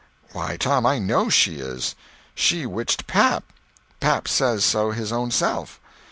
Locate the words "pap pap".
3.05-4.27